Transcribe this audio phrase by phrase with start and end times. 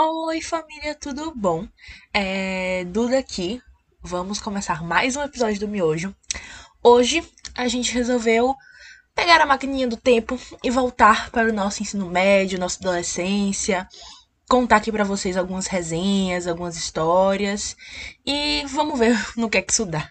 [0.00, 1.66] Oi, família, tudo bom?
[2.14, 3.60] É Duda aqui.
[4.00, 6.14] Vamos começar mais um episódio do Miojo.
[6.80, 8.54] Hoje a gente resolveu
[9.12, 13.88] pegar a maquininha do tempo e voltar para o nosso ensino médio, nossa adolescência,
[14.48, 17.76] contar aqui para vocês algumas resenhas, algumas histórias
[18.24, 20.08] e vamos ver no que é que isso dá.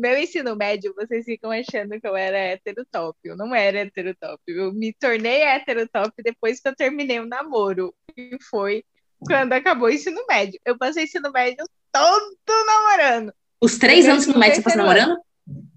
[0.00, 3.18] Meu ensino médio, vocês ficam achando que eu era hétero top.
[3.22, 4.42] Eu não era hétero top.
[4.48, 7.94] Eu me tornei hétero top depois que eu terminei o namoro.
[8.16, 8.82] E foi
[9.18, 10.58] quando acabou o ensino médio.
[10.64, 12.34] Eu passei o ensino médio todo
[12.66, 13.34] namorando.
[13.60, 15.20] Os três anos do médio você passou namorando?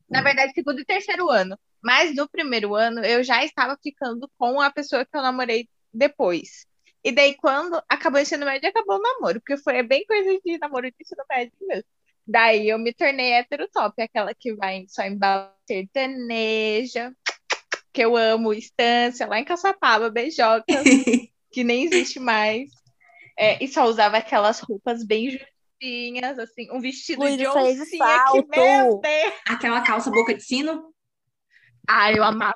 [0.10, 1.60] Na verdade, segundo e terceiro ano.
[1.84, 6.66] Mas no primeiro ano, eu já estava ficando com a pessoa que eu namorei depois.
[7.04, 9.42] E daí, quando acabou o ensino médio, acabou o namoro.
[9.42, 11.84] Porque foi bem coisa de namoro de ensino médio mesmo.
[12.26, 15.20] Daí eu me tornei hétero top, aquela que vai só em
[15.68, 17.14] sertaneja,
[17.92, 20.66] que eu amo, Estância, lá em Caçapava, beijoca,
[21.52, 22.70] que nem existe mais.
[23.38, 28.26] É, e só usava aquelas roupas bem justinhas, assim, um vestido Luiz de fez oncinha
[28.32, 29.34] que, meu Deus!
[29.48, 30.94] Aquela calça boca de sino?
[31.88, 32.56] Ai, eu amava.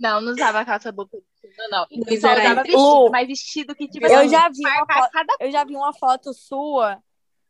[0.00, 1.86] Não, não usava calça boca de sino, não.
[1.90, 5.50] Luiz só usava vestido, Lu, mas vestido que tipo Eu assim, já vi foto, eu
[5.50, 7.02] já vi uma foto sua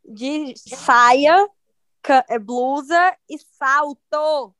[0.07, 1.47] de saia,
[2.29, 4.53] é, blusa e salto.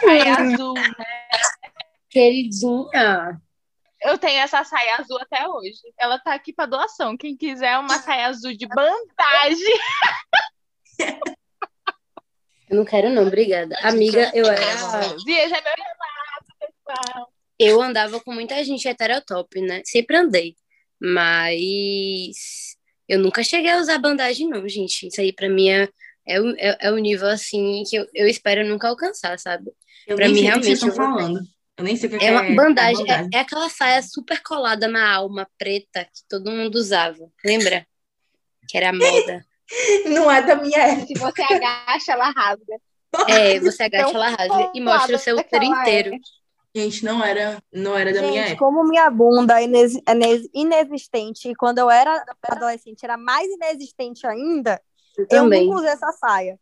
[0.00, 1.16] saia azul, né?
[2.08, 3.40] Queridinha.
[4.02, 5.80] Eu tenho essa saia azul até hoje.
[5.98, 7.16] Ela tá aqui pra doação.
[7.16, 9.78] Quem quiser uma saia azul de bandagem.
[12.68, 13.76] Eu não quero, não, obrigada.
[13.82, 14.62] Amiga, eu era.
[15.26, 17.32] Veja meu relato, pessoal.
[17.58, 19.82] Eu andava com muita gente heterotop, né?
[19.84, 20.56] Sempre andei.
[20.98, 22.78] Mas
[23.10, 25.06] eu nunca cheguei a usar bandagem, não, gente.
[25.08, 25.88] Isso aí pra mim é,
[26.26, 29.70] é, o- é, é o nível assim que eu, eu espero nunca alcançar, sabe?
[30.06, 31.40] Eu Pra nem mim, sei o que vocês realmente, estão falando.
[31.76, 33.30] Eu nem sei o que É uma bandagem, bandagem.
[33.32, 37.30] é, é aquela saia super colada na alma, preta, que todo mundo usava.
[37.44, 37.86] Lembra?
[38.68, 39.44] Que era a moda.
[40.06, 41.06] Não é da minha época.
[41.06, 42.76] Se você agacha, ela rasga.
[43.28, 46.12] É, você agacha, ela rasga e mostra o seu útero inteiro.
[46.74, 48.64] Gente, não era, não era da minha Gente, época.
[48.64, 54.24] como minha bunda é inex- é inexistente e quando eu era adolescente era mais inexistente
[54.26, 54.80] ainda,
[55.18, 55.66] Eu eu também.
[55.66, 56.58] nunca usei essa saia.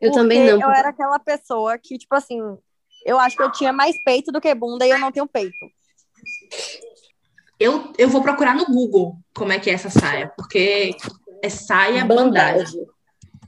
[0.00, 0.60] Eu também não.
[0.60, 2.40] Eu era aquela pessoa que, tipo assim,
[3.04, 5.54] eu acho que eu tinha mais peito do que bunda e eu não tenho peito.
[7.60, 10.96] Eu, eu vou procurar no Google como é que é essa saia, porque
[11.42, 12.84] é saia bandagem.
[12.84, 12.86] Bandagem.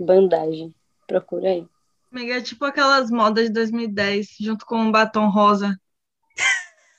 [0.00, 0.74] Bandagem.
[1.06, 1.66] Procura aí.
[2.12, 5.78] Amiga, é tipo aquelas modas de 2010, junto com um batom rosa.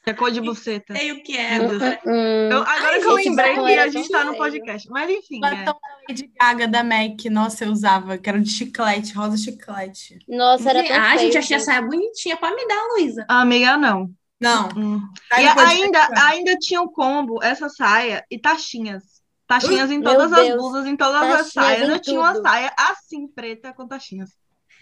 [0.06, 0.96] É cor de buceta.
[0.96, 1.58] Sei o que é.
[1.58, 4.90] Eu- agora Ai, que eu gente, lembrei que era a gente tá no podcast.
[4.90, 5.40] Mas enfim, é.
[5.64, 10.18] Batom da Lady Gaga da MAC, nossa, eu usava, que era de chiclete, rosa chiclete.
[10.28, 11.20] Nossa, era tão Ah, feio.
[11.20, 12.36] gente, achei a saia bonitinha.
[12.38, 13.26] Pode me dar, Luísa.
[13.28, 14.10] Amiga, não.
[14.40, 14.70] Não.
[14.76, 15.02] Hum.
[15.38, 19.04] E ainda, ainda tinha o combo, essa saia e taxinhas.
[19.46, 20.58] Taxinhas em Meu todas as Deus.
[20.62, 21.90] blusas, em todas as Taxinhas saias.
[21.90, 24.32] em Eu tinha uma saia assim, preta, com taxinhas.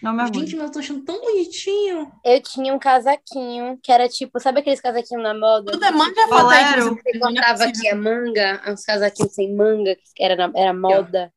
[0.01, 0.25] Não me.
[0.27, 2.11] Gente, mas eu tô achando tão bonitinho.
[2.23, 5.71] Eu tinha um casaquinho que era tipo, sabe aqueles casaquinhos na moda?
[5.71, 6.95] Tudo é manga que Bolero.
[6.95, 11.31] você é cortava aqui a manga, uns casaquinhos sem manga, que era, na- era moda.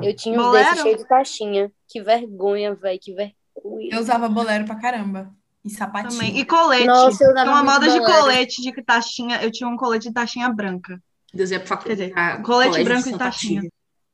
[0.00, 0.64] Eu tinha uns Bolero?
[0.68, 1.72] desses cheios de taxinha.
[1.88, 3.88] Que vergonha, velho, que vergonha.
[3.90, 5.32] Eu usava bolero pra caramba.
[5.64, 6.12] E sapatinho.
[6.12, 6.38] Também.
[6.38, 6.86] E colete.
[6.86, 8.20] Nossa, eu usava Tinha uma moda de bolero.
[8.20, 9.42] colete de taxinha.
[9.42, 11.02] Eu tinha um colete de taxinha branca.
[11.34, 13.62] Deus ia pra Quer dizer, pra colete colégio branco de e Santa taxinha.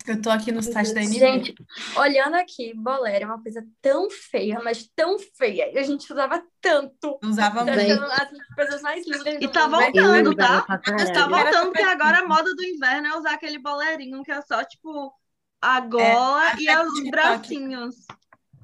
[0.06, 1.18] Eu tô aqui no site da NB.
[1.18, 1.54] Gente,
[1.96, 5.72] olhando aqui, bolero é uma coisa tão feia, mas tão feia.
[5.72, 7.18] E a gente usava tanto.
[7.24, 7.74] Usava Bem.
[7.88, 8.04] muito.
[8.04, 10.62] Achando as coisas mais lindas E tá voltando, tá?
[10.62, 14.62] Tá voltando, porque agora a moda do inverno é usar aquele bolerinho que é só,
[14.62, 15.12] tipo,
[15.60, 17.10] a gola É, e é os TikTok.
[17.10, 17.96] bracinhos.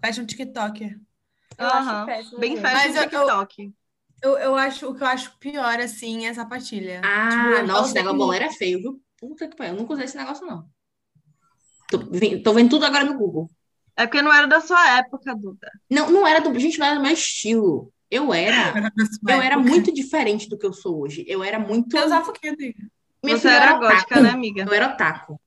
[0.04, 1.16] Fashion acho
[1.58, 2.06] Aham.
[2.38, 3.74] Bem fashion Mas eu- eu- TikTok.
[4.22, 7.00] Eu, eu acho, o que eu acho pior, assim, é essa patilha.
[7.02, 9.02] Ah, Tipo, nossa, esse negócio sei bolero é feio, viu?
[9.16, 9.72] Puta que pariu.
[9.74, 10.68] Eu nunca usei esse negócio, não.
[11.90, 13.50] Tô, vendo tudo agora no Google.
[13.96, 15.70] É porque não era da sua época, Duda.
[15.90, 16.58] Não, não era do.
[16.58, 17.92] Gente, não era do meu estilo.
[18.10, 18.68] Eu era.
[18.76, 18.92] Era
[19.28, 21.24] Eu era muito diferente do que eu sou hoje.
[21.28, 21.96] Eu era muito.
[21.96, 22.90] Eu usava o quê, amiga?
[23.22, 24.64] Minha Você eu era gótica, né, amiga?
[24.64, 25.40] Eu era otaku.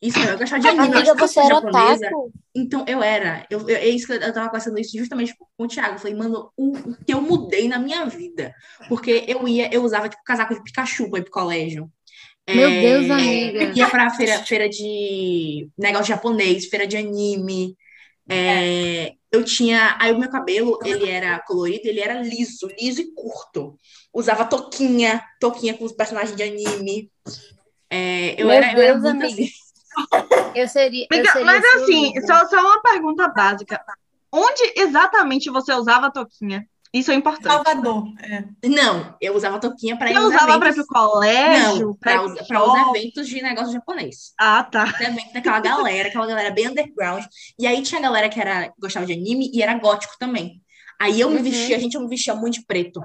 [0.00, 0.86] Isso, eu gostava de anime.
[0.86, 2.06] eu Amiga, eu você era japonesa.
[2.06, 2.32] otaku?
[2.54, 3.46] Então, eu era.
[3.50, 5.94] Eu, eu, é isso que eu tava conversando isso justamente com o Thiago.
[5.94, 8.54] Eu falei, mano, o, o que eu mudei na minha vida.
[8.88, 11.90] Porque eu ia, eu usava, tipo, casaco de Pikachu pra ir pro colégio.
[12.48, 13.72] Meu É, Deus, amiga.
[13.74, 17.76] Ia pra feira, feira de negócio japonês, feira de anime.
[18.28, 19.96] É, eu tinha.
[20.00, 23.78] Aí o meu cabelo, ele era colorido, ele era liso, liso e curto.
[24.12, 27.10] Usava toquinha, toquinha com os personagens de anime.
[27.90, 29.42] É, eu, Meu era, eu era Deus, muito amiga.
[29.42, 29.50] assim.
[30.54, 31.06] Eu seria.
[31.10, 33.80] eu seria Mas assim, só, só uma pergunta básica.
[34.32, 36.66] Onde exatamente você usava a toquinha?
[36.92, 37.52] Isso é importante.
[37.52, 38.04] Salvador.
[38.22, 38.44] É.
[38.68, 41.86] Não, eu usava toquinha para ir nos usava para ir pro colégio?
[41.88, 44.32] Não, pra ir para os, pra os eventos de negócio japonês.
[44.38, 44.84] Ah, tá.
[44.84, 47.24] Os eventos daquela galera, aquela galera bem underground.
[47.58, 50.62] E aí tinha galera que era, gostava de anime e era gótico também.
[51.00, 51.42] Aí eu me Uhum.
[51.42, 53.00] vestia, a gente eu me vestia muito de preto.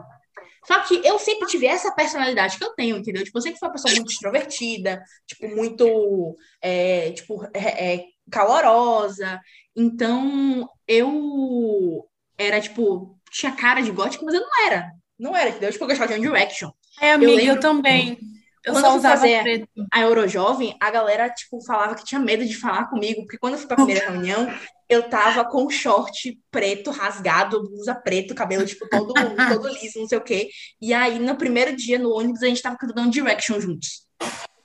[0.65, 3.23] Só que eu sempre tive essa personalidade que eu tenho, entendeu?
[3.23, 9.41] Tipo, eu sempre fui uma pessoa muito extrovertida, tipo, muito, é, tipo, é, é, calorosa.
[9.75, 12.05] Então, eu
[12.37, 14.91] era, tipo, tinha cara de gótico, mas eu não era.
[15.19, 15.71] Não era, entendeu?
[15.71, 16.69] Tipo, eu gostava de One Direction.
[17.01, 18.17] É, amiga, eu, lembro- também.
[18.65, 19.67] Eu Quando só eu usava fazer- preto.
[19.91, 23.59] a Eurojovem, a galera, tipo, falava que tinha medo de falar comigo, porque quando eu
[23.59, 24.47] fui pra primeira reunião,
[24.87, 30.17] eu tava com short preto, rasgado, blusa preto, cabelo, tipo, todo, todo liso, não sei
[30.17, 30.49] o quê.
[30.81, 34.03] E aí, no primeiro dia, no ônibus, a gente tava cantando Direction juntos.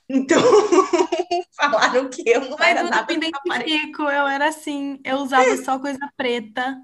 [0.09, 0.41] Então,
[1.57, 3.71] falaram que eu não Mas era eu nada me aparente.
[3.71, 4.99] identifico, eu era assim.
[5.05, 6.77] Eu usava só coisa preta.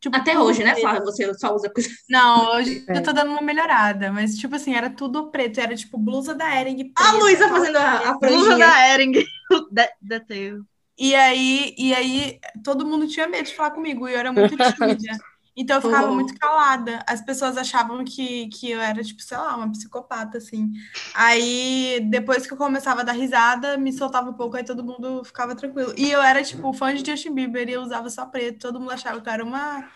[0.00, 0.74] Tipo, Até hoje, né.
[0.76, 1.02] Flávia?
[1.02, 1.88] Você só usa coisa...
[2.08, 2.96] Não, hoje É.
[2.98, 6.58] eu tô dando uma melhorada, mas tipo assim, era tudo preto, era tipo blusa da
[6.58, 9.12] Ering A Luísa fazendo a, a Blusa da Ering.
[9.70, 10.62] De- Deteve.
[10.98, 14.56] E aí, e aí todo mundo tinha medo de falar comigo, e eu era muito
[14.56, 14.98] tímida.
[15.60, 16.14] Então eu ficava Oh.
[16.14, 17.04] muito calada.
[17.06, 20.72] As pessoas achavam que, que eu era, tipo, sei lá, uma psicopata, assim.
[21.14, 25.22] Aí, depois que eu começava a dar risada, me soltava um pouco, aí todo mundo
[25.22, 25.92] ficava tranquilo.
[25.98, 28.58] E eu era, tipo, fã de Justin Bieber e eu usava só preto.
[28.60, 29.86] Todo mundo achava que eu era uma,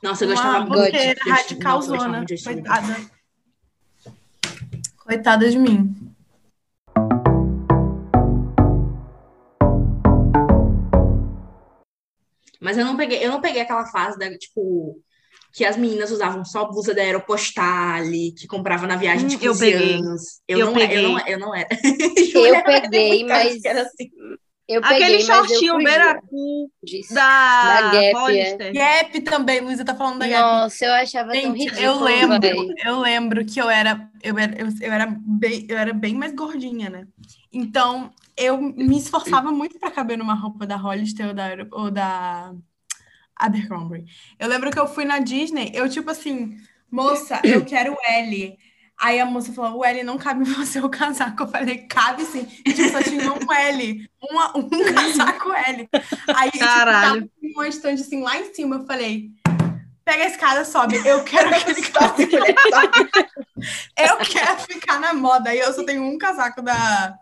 [0.00, 2.24] Nossa, eu uma gostava muito radicalzona.
[2.44, 2.96] Coitada.
[5.04, 6.14] Coitada de mim.
[12.60, 15.00] Mas eu não peguei, eu não peguei aquela fase da, tipo,
[15.52, 19.52] que as meninas usavam só blusa da Aeropostale, que comprava na viagem de Hum, eu
[19.52, 19.94] 15 peguei.
[19.94, 20.22] anos.
[20.46, 20.98] Eu, Eu não, peguei.
[20.98, 21.68] eu não, eu não era.
[22.32, 24.10] Júlia era peguei, mas- assim.
[24.68, 27.14] Eu Aquele peguei, eu shortinho beiracu disso.
[27.14, 28.72] da, Da Gap, é.
[28.74, 30.42] Gap também, Luísa tá falando da Gap.
[30.42, 34.60] Nossa, eu achava tão Gente, ridículo, eu lembro, eu lembro que eu era, eu era,
[34.60, 37.06] eu, eu era bem, eu era bem mais gordinha, né?
[37.50, 42.52] Então, eu me esforçava muito para caber numa roupa da Hollister ou da, ou da
[43.38, 44.04] Abercrombie.
[44.38, 46.56] Eu lembro que eu fui na Disney, eu tipo assim,
[46.90, 48.58] moça, eu quero o L.
[49.00, 51.44] Aí a moça falou, o L não cabe em você o casaco.
[51.44, 52.46] Eu falei, cabe sim.
[52.66, 55.88] E tipo, só tinha um L, uma- um casaco L.
[56.34, 57.20] Aí, tipo, Caralho.
[57.22, 59.30] tava uma estante assim lá em cima, eu falei,
[60.04, 60.96] pega a escada, sobe.
[61.06, 62.18] Eu quero aquele casaco.
[63.98, 65.50] Eu quero ficar na moda.
[65.50, 67.14] Aí eu só tenho um casaco da.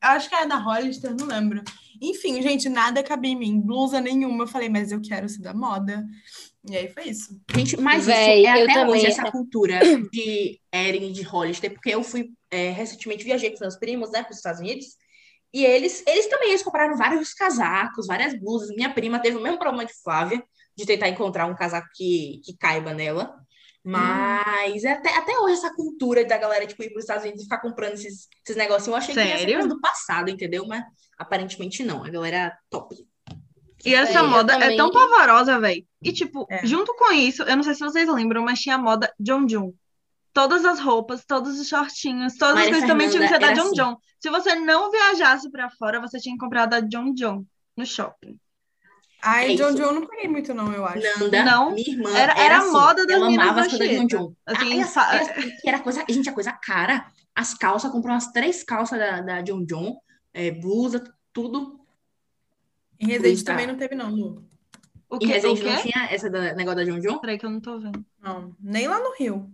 [0.00, 1.62] Acho que era da Hollister, não lembro.
[2.00, 3.60] Enfim, gente, nada cabia em mim.
[3.60, 4.44] Blusa nenhuma.
[4.44, 6.04] Eu falei, mas eu quero ser da moda.
[6.68, 7.40] E aí foi isso.
[7.54, 9.80] Gente, mas Véi, isso é eu até também- hoje, essa cultura
[10.12, 14.30] de Ering, de Hollister, porque eu fui, é, recentemente viajei com meus primos, né, para
[14.30, 14.86] os Estados Unidos,
[15.52, 18.70] e eles, eles também, eles compraram vários casacos, várias blusas.
[18.76, 20.42] Minha prima teve o mesmo problema de Flávia,
[20.76, 23.34] de tentar encontrar um casaco que, que caiba nela.
[23.84, 27.40] Mas é até, até hoje essa cultura da galera, tipo, ir para os Estados Unidos
[27.42, 29.54] e ficar comprando esses, esses negocinhos, eu achei que Sério?
[29.54, 30.66] coisa do passado, entendeu?
[30.66, 30.84] Mas
[31.18, 32.94] aparentemente não, a galera é top.
[33.84, 35.86] E essa É, moda é também- tão pavorosa, velho.
[36.02, 36.66] E, tipo, É.
[36.66, 39.72] junto com isso, eu não sei se vocês lembram, mas tinha a moda John John.
[40.34, 43.46] Todas as roupas, todos os shortinhos, todas as Maria coisas também tinham que ser da
[43.48, 43.96] Fernanda John era John.
[44.20, 47.44] Se você não viajasse pra fora, você tinha que comprar da John John
[47.76, 48.38] no shopping.
[49.22, 49.74] Ai, É John.
[49.74, 51.20] John não peguei muito, não, eu acho.
[51.20, 54.06] Nanda, Não, minha irmã, era- era a assim, moda das ela amava as coisas John.
[54.06, 54.34] John.
[54.46, 57.06] Assim, e assim, que era coisa, gente, a coisa cara.
[57.34, 59.96] As calças, comprou umas três calças da, da John John,
[60.34, 61.78] é, blusa, tudo.
[62.98, 63.44] Em Resende Luísa.
[63.44, 64.44] também não teve, não, Lu.
[65.08, 65.26] O Em quê?
[65.26, 67.18] O Resende não tinha essa da- negócio da John John?
[67.18, 68.04] Peraí que eu não tô vendo.
[68.22, 69.50] Não, nem lá no Rio.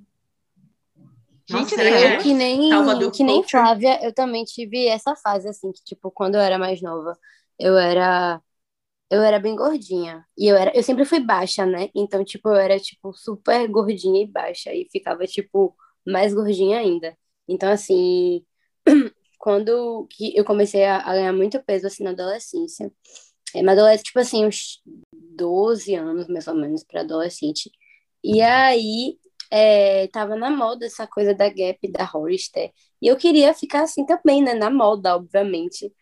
[1.49, 1.75] Gente.
[1.81, 3.43] Eu que nem, Salvador que nem.
[3.45, 7.17] Flávia, eu também tive essa fase, assim, que, tipo, quando eu era mais nova,
[7.57, 8.41] eu era,
[9.11, 10.25] eu era bem gordinha.
[10.37, 11.89] E eu era, eu sempre fui baixa, né?
[11.95, 14.73] Então, tipo, eu era, tipo, super gordinha e baixa.
[14.75, 17.17] E ficava, tipo, mais gordinha ainda.
[17.49, 18.45] Então, assim,
[19.39, 22.93] quando que eu comecei a, a ganhar muito peso, assim, na adolescência.
[23.55, 24.83] É, na adolescência, tipo assim, uns
[25.13, 27.71] 12 anos, mais ou menos, para adolescente.
[28.25, 29.19] E aí,
[29.51, 32.73] é, tava na moda essa coisa da Gap, da Hollister.
[33.01, 34.55] E eu queria ficar assim também, né?
[34.55, 35.93] Na moda, obviamente.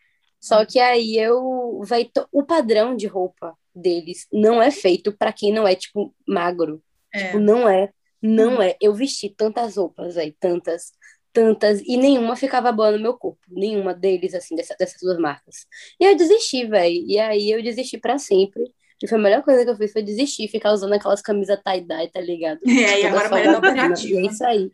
[0.45, 1.81] Só que aí eu.
[1.85, 6.81] Vai, o padrão de roupa deles não é feito para quem não é, tipo, magro.
[7.13, 7.25] É.
[7.27, 7.89] Tipo, não é.
[8.21, 8.75] Não é.
[8.79, 10.91] Eu vesti tantas roupas aí, tantas,
[11.33, 13.39] tantas, e nenhuma ficava boa no meu corpo.
[13.49, 15.65] Nenhuma deles, assim, dessa- dessas duas marcas.
[15.99, 17.03] E eu desisti, velho.
[17.07, 18.63] E aí eu desisti para sempre.
[19.03, 22.09] E foi a melhor coisa que eu fiz foi desistir, ficar usando aquelas camisas tie-dye,
[22.11, 22.59] tá ligado?
[22.65, 23.55] É, e agora a mulher folgadinha.
[23.57, 24.19] alternativa.
[24.21, 24.71] E é isso aí.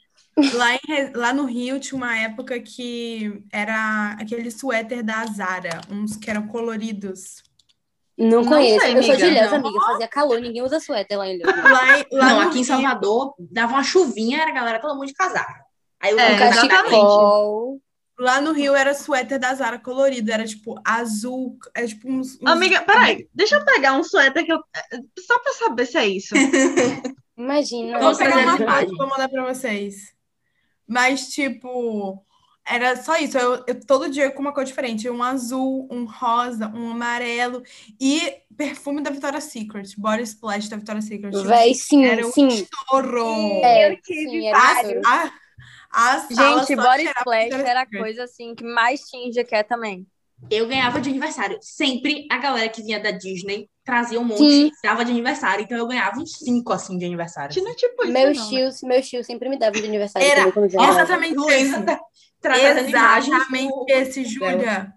[0.53, 0.79] Lá, em
[1.13, 6.47] lá no Rio tinha uma época que era aquele suéter da Zara, uns que eram
[6.47, 7.43] coloridos.
[8.17, 8.79] Não Não conheço.
[8.85, 9.39] sei, eu sou de amiga.
[9.39, 9.81] Ilhéus, amiga.
[9.81, 11.55] Fazia calor, ninguém usa suéter lá em Ilhéus.
[11.63, 14.95] Lá, em- lá Não, aqui em Rio- Salvador, dava uma chuvinha, era a galera todo
[14.95, 15.51] mundo de casaco.
[16.00, 17.79] Aí eu É, cachecol.
[18.19, 22.45] Lá no Rio era suéter da Zara colorido, era tipo azul, é tipo uns, uns-
[22.51, 24.59] Amiga, peraí, deixa eu pegar um suéter que eu.
[25.19, 26.33] Só pra saber se é isso.
[27.38, 27.93] Imagina.
[27.93, 30.13] Vou Vamos pegar uma as foto pra mandar pra vocês.
[30.91, 32.21] Mas, tipo,
[32.67, 33.38] era só isso.
[33.38, 35.10] Eu, eu todo dia com uma cor diferente.
[35.10, 37.63] Um azul, um rosa, um amarelo.
[37.98, 39.95] E perfume da Victoria's Secret.
[39.98, 41.31] Body Splash da Victoria's Secret.
[41.45, 42.50] Véi, sim, Era um sim.
[42.50, 43.62] estouro.
[43.63, 44.71] É, Eu tive sim, era A,
[45.05, 45.31] a,
[45.91, 50.05] a sala Gente, body splash era a coisa assim que mais tinha em Jequé também.
[50.50, 51.57] Eu ganhava de aniversário.
[51.62, 54.71] Sempre a galera que vinha da Disney trazia um monte Sim.
[54.83, 55.63] dava de aniversário.
[55.63, 57.61] Então eu ganhava uns cinco assim de aniversário.
[57.63, 58.50] Não é tipo isso, Meus não.
[58.50, 60.27] tios, meus tios sempre me davam de aniversário.
[60.27, 62.00] Era também, quando eu era exatamente tá
[62.41, 64.93] trazendo Exatamente esse, Júlia.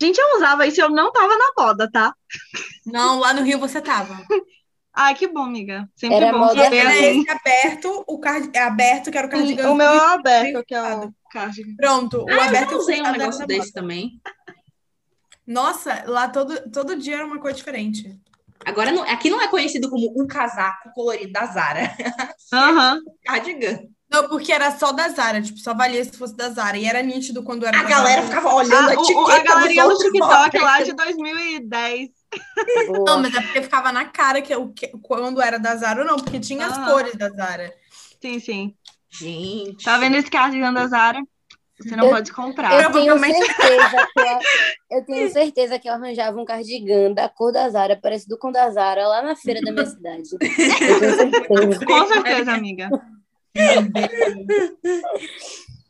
[0.00, 2.14] Gente, eu usava isso e eu não tava na moda, tá?
[2.86, 4.16] Não, lá no Rio você tava.
[4.92, 5.88] Ai, que bom, amiga.
[5.94, 7.20] Sempre Era bom saber Era assim.
[7.20, 8.50] esse aberto, o card...
[8.52, 9.70] é aberto, que era o cardigan.
[9.70, 11.76] O meu é o aberto, que é o cardigan.
[11.76, 14.20] Pronto, o Ah, eu aberto já usei um negócio desse também.
[15.52, 18.16] Nossa, lá todo, todo dia era uma cor diferente.
[18.64, 21.80] Agora, não- aqui não é conhecido como o casaco colorido da Zara.
[22.52, 23.00] Aham.
[23.24, 23.80] Cardigan.
[24.12, 26.76] Não, porque era só da Zara, tipo, só valia se fosse da Zara.
[26.76, 28.26] E era nítido quando era A galera Zara.
[28.28, 32.10] ficava olhando a Ah, o- etiqueta a dos galerinha do TikTok lá de 2010.
[32.88, 33.18] Não, Boa.
[33.18, 36.16] mas é porque ficava na cara que, o que quando era da Zara ou não,
[36.16, 36.84] porque tinha as Ah.
[36.84, 37.72] cores da Zara.
[38.20, 38.74] Sim, sim.
[39.10, 39.84] Gente.
[39.84, 41.20] Tá vendo esse cardigan da Zara?
[41.82, 42.82] Você não Eu- pode comprar.
[42.82, 44.38] Eu tenho certeza que eu,
[44.98, 48.52] eu tenho certeza que eu arranjava um cardigan da cor da Zara, parecido com o
[48.52, 50.28] da Zara, lá na feira da minha cidade.
[50.28, 51.30] Certeza.
[51.86, 52.88] Com certeza, amiga.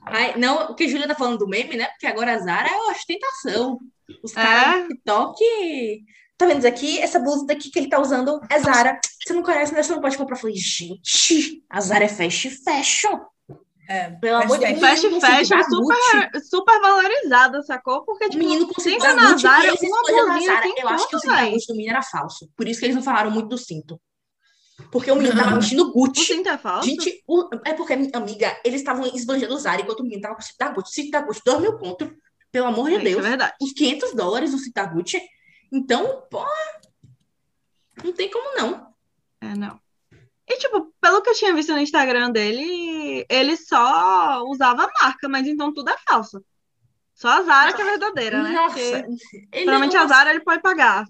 [0.06, 1.87] Ai, não, o que a Júlia tá falando do meme, né?
[1.87, 3.78] Porque agora a Zara é ostentação.
[4.23, 4.35] Os É?
[4.42, 6.04] caras do TikTok.
[6.38, 6.99] Tá vendo isso aqui?
[6.99, 8.99] Essa blusa daqui que ele tá usando é Zara.
[9.23, 9.82] Você não conhece, né?
[9.82, 10.37] Você não pode comprar.
[10.37, 13.18] Eu falei, gente, a Zara é fast fashion.
[13.92, 14.78] É, Pelo amor de Deus.
[14.78, 18.04] Fast fashion super, super valorizada, sacou?
[18.04, 20.62] Porque, O tipo, menino conseguiu dar Gucci e uma escolheram na blusinha Zara.
[20.62, 21.50] sem Eu acho que o cinto da véi.
[21.50, 22.49] Gucci do menino era falso.
[22.56, 24.00] Por isso que eles não falaram muito do cinto.
[24.92, 26.25] Porque o menino tava vestindo O Gucci.
[26.25, 26.88] cinto é falso?
[26.88, 30.40] Gente, o- é porque, amiga, eles estavam esbanjando o Zara enquanto o menino tava com
[30.40, 30.92] o cinto da Gucci.
[30.94, 32.14] Cinto da Gucci, 2 mil conto.
[32.52, 33.23] Pelo amor de é Deus.
[33.26, 33.54] verdade.
[33.61, 35.20] Os 500 dólares o cinto da Gucci.
[35.73, 36.44] Então, pô,
[38.04, 38.87] não tem como não.
[39.40, 39.78] É, não.
[40.50, 45.28] E, tipo, pelo que eu tinha visto no Instagram dele, ele só usava a marca,
[45.28, 46.45] mas então tudo é falso.
[47.14, 48.50] Só a Zara que é verdadeira, né?
[48.50, 49.07] Nossa, Porque,
[49.52, 51.04] ele geralmente não- a Zara ele pode pagar.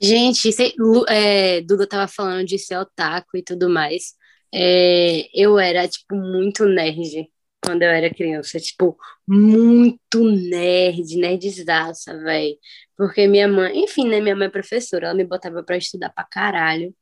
[0.00, 0.74] Gente, cê-
[1.08, 4.14] é, Duda tava falando de ser otaku e tudo mais.
[4.52, 7.28] É, eu era, tipo, muito nerd
[7.64, 8.58] quando eu era criança.
[8.60, 12.56] Tipo, muito nerd, nerdzaça, velho.
[12.96, 14.20] Porque minha mãe, enfim, né?
[14.20, 16.94] Minha mãe é professora, ela me botava pra estudar pra caralho.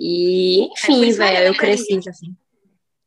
[0.00, 1.98] E, É, enfim, que velho, é eu cresci.
[2.08, 2.34] assim.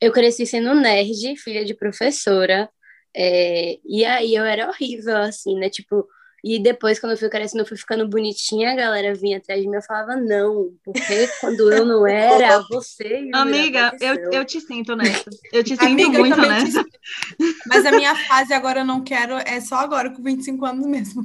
[0.02, 2.70] Eu cresci sendo nerd, filha de professora,
[3.16, 5.70] é, e aí eu era horrível, assim, né?
[5.70, 6.08] Tipo,
[6.44, 9.68] e depois, quando eu fui crescendo, eu fui ficando bonitinha, a galera vinha atrás de
[9.68, 14.46] mim e eu falava, não, porque quando eu não era, você, Amiga, aconteceu." eu, eu
[14.46, 15.30] te sinto nessa.
[15.52, 16.84] Eu te sinto Amiga, muito nessa.
[16.84, 17.00] te-
[17.68, 21.24] Mas a minha fase agora eu não quero, é só agora, com 25 anos mesmo.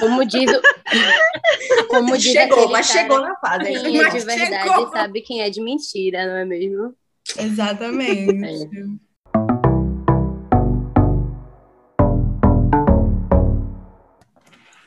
[0.00, 0.50] Como diz.
[1.88, 3.64] Como diz Chegou, mas cara, chegou na fase.
[3.64, 4.00] Quem hein?
[4.00, 4.90] é Mas de verdade chegou.
[4.90, 6.94] sabe quem é de mentira, não é mesmo?
[7.38, 8.70] Exatamente.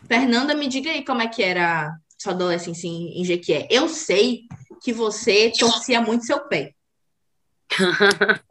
[0.08, 3.68] Fernanda, me diga aí como é que era sua adolescência em, em Jequié.
[3.70, 4.44] Eu sei
[4.82, 6.74] que você torcia muito seu pé.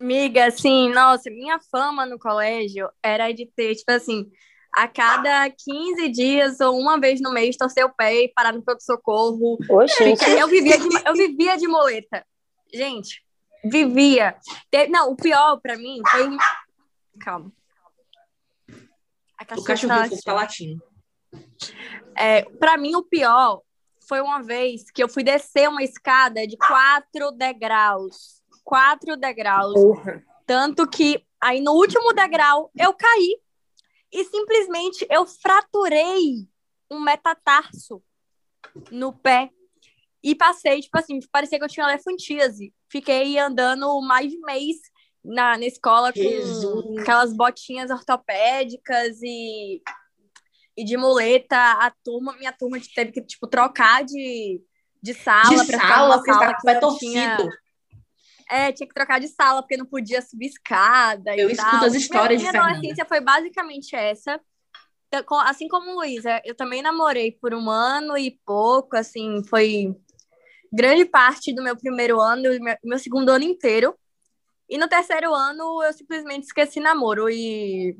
[0.00, 4.30] Miga, assim, nossa, minha fama no colégio era de ter, tipo assim,
[4.72, 8.62] a cada 15 dias ou uma vez no mês torcer o pé e parar no
[8.62, 9.56] pronto-socorro.
[9.70, 12.26] Oxe, Eu vivia de, eu vivia de moleta.
[12.72, 13.22] Gente,
[13.64, 14.36] vivia.
[14.90, 16.36] Não, o pior pra mim foi.
[17.20, 17.52] Calma.
[19.38, 20.93] A O cachorra cachorrinho tá fofo tá latindo.
[22.16, 23.62] É, para mim, o pior
[24.06, 28.42] foi uma vez que eu fui descer uma escada de quatro degraus.
[28.62, 29.74] Quatro degraus.
[30.46, 33.38] Tanto que aí no último degrau eu caí
[34.12, 36.46] e simplesmente eu fraturei
[36.90, 38.02] um metatarso
[38.90, 39.50] no pé.
[40.22, 42.72] E passei, tipo assim, parecia que eu tinha elefantíase.
[42.88, 44.76] Fiquei andando mais de mês
[45.22, 46.98] na, na escola com Jesus.
[46.98, 49.82] aquelas botinhas ortopédicas e,
[50.76, 51.56] e de muleta.
[51.56, 54.60] A turma, minha turma teve que, tipo, trocar de,
[55.02, 57.36] de sala de pra sala, porque sala que com o pé não tinha...
[57.36, 57.64] torcido.
[58.50, 61.84] É, tinha que trocar de sala, porque não podia subir escada Eu escuto tal.
[61.84, 64.38] as histórias minha, de minha adolescência foi basicamente essa.
[65.08, 69.94] Então, Assim como o Luísa, eu também namorei por um ano e pouco, assim, foi
[70.72, 73.96] grande parte do meu primeiro ano e meu, meu segundo ano inteiro.
[74.68, 77.96] E no terceiro ano eu simplesmente esqueci namoro e,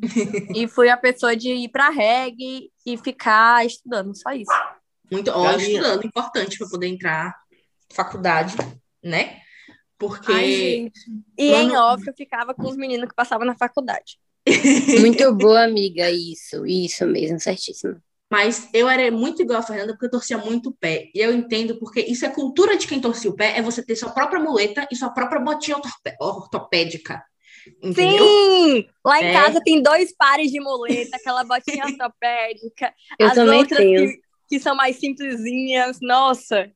[0.54, 4.50] e fui a pessoa de ir pra reggae e ficar estudando, só isso.
[5.10, 8.56] Muito, ó, estudando, importante para poder entrar na faculdade,
[9.02, 9.40] né?
[9.98, 10.92] Porque Ai.
[11.38, 14.18] E em off eu ficava com os meninos que passavam na faculdade.
[15.00, 16.10] Muito boa, amiga.
[16.10, 18.00] Isso, isso mesmo, certíssimo.
[18.34, 21.08] Mas eu era muito igual a Fernanda porque eu torcia muito o pé.
[21.14, 23.94] E eu entendo porque isso é cultura de quem torcia o pé, é você ter
[23.94, 27.22] sua própria muleta e sua própria botinha ortopé- ortopédica.
[27.80, 28.26] Entendeu?
[28.26, 28.88] Sim!
[29.06, 29.32] Lá em É.
[29.32, 32.92] casa tem dois pares de muleta, aquela botinha ortopédica.
[33.20, 34.08] Eu as também outras tenho.
[34.08, 35.98] Que, que são mais simplesinhas.
[36.02, 36.68] Nossa!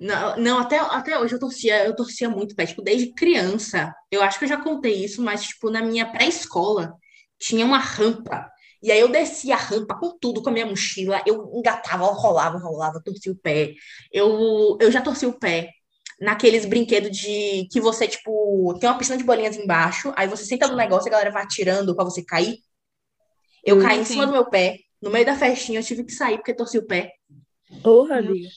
[0.00, 3.94] Não, não, até, até hoje eu torcia, eu torcia muito o pé, tipo, desde criança.
[4.10, 6.94] Eu acho que eu já contei isso, mas, tipo, na minha pré-escola
[7.38, 8.50] tinha uma rampa.
[8.84, 11.22] E aí eu descia a rampa com tudo, com a minha mochila.
[11.26, 13.74] Eu engatava, rolava, rolava, torcia o pé.
[14.12, 15.70] Eu, eu já torci o pé
[16.20, 20.68] naqueles brinquedos de que você, tipo, tem uma piscina de bolinhas embaixo, aí você senta
[20.68, 22.58] no negócio e a galera vai atirando pra você cair.
[23.64, 24.12] Eu Hum, caí em sim.
[24.14, 26.86] cima do meu pé, no meio da festinha, eu tive que sair porque torci o
[26.86, 27.12] pé.
[27.82, 28.48] Porra, amiga.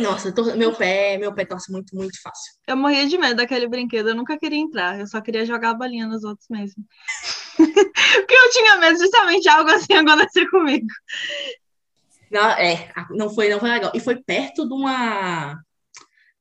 [0.00, 2.52] Nossa, tor- meu pé, meu pé torce muito, muito fácil.
[2.68, 5.74] Eu morria de medo daquele brinquedo, eu nunca queria entrar, eu só queria jogar a
[5.74, 6.84] bolinha nos outros mesmo.
[8.14, 10.86] Porque eu tinha medo justamente algo assim acontecer comigo.
[12.30, 13.90] Não, é, não foi, não foi legal.
[13.94, 15.58] E foi perto de uma,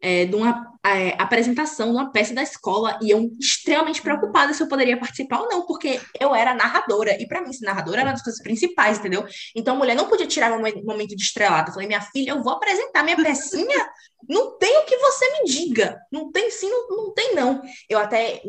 [0.01, 4.61] é, de uma é, apresentação de uma peça da escola e eu extremamente preocupada se
[4.61, 8.09] eu poderia participar ou não, porque eu era narradora e para mim ser narradora era
[8.09, 9.25] uma das coisas principais, entendeu?
[9.55, 11.69] Então a mulher não podia tirar meu momen- momento de estrelada.
[11.69, 13.89] Eu falei, minha filha, eu vou apresentar minha pecinha,
[14.27, 17.61] não tem o que você me diga, não tem sim, não, não tem não.
[17.89, 18.41] Eu até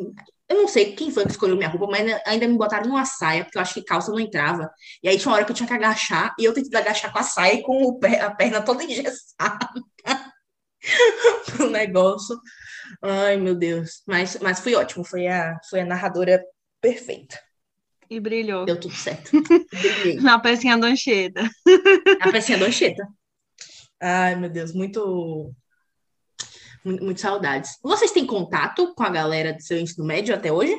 [0.48, 3.44] eu não sei quem foi que escolheu minha roupa, mas ainda me botaram numa saia,
[3.44, 4.70] porque eu acho que calça não entrava.
[5.02, 7.18] E aí tinha uma hora que eu tinha que agachar, e eu tentei agachar com
[7.18, 9.68] a saia e com o pé- a perna toda engessada
[11.46, 12.38] pro negócio.
[13.02, 14.02] Ai, meu Deus.
[14.06, 16.42] Mas, mas foi ótimo, foi a, foi a narradora
[16.80, 17.38] perfeita.
[18.10, 18.64] E brilhou.
[18.66, 19.30] Deu tudo certo.
[20.22, 21.42] Na pecinha do Anchieta.
[22.20, 23.04] A pecinha Anchieta.
[24.00, 25.54] Ai, meu Deus, muito,
[26.88, 27.78] muito, saudades.
[27.82, 30.76] Vocês têm contato com a galera do seu ensino médio até hoje?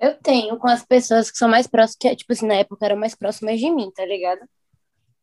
[0.00, 2.96] Eu tenho com as pessoas que são mais próximas, que, tipo assim, na época eram
[2.96, 4.40] mais próximas de mim, tá ligado?